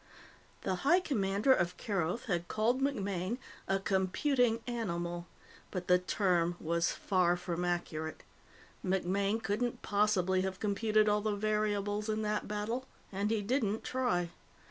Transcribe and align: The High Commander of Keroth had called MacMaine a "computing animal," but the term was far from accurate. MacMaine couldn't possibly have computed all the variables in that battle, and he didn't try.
The 0.61 0.77
High 0.77 0.99
Commander 0.99 1.53
of 1.53 1.77
Keroth 1.77 2.25
had 2.25 2.47
called 2.47 2.81
MacMaine 2.81 3.37
a 3.67 3.77
"computing 3.77 4.61
animal," 4.65 5.27
but 5.69 5.87
the 5.87 5.99
term 5.99 6.55
was 6.59 6.91
far 6.91 7.37
from 7.37 7.63
accurate. 7.63 8.23
MacMaine 8.83 9.43
couldn't 9.43 9.83
possibly 9.83 10.41
have 10.41 10.59
computed 10.59 11.07
all 11.07 11.21
the 11.21 11.35
variables 11.35 12.09
in 12.09 12.23
that 12.23 12.47
battle, 12.47 12.87
and 13.11 13.29
he 13.29 13.43
didn't 13.43 13.83
try. 13.83 14.31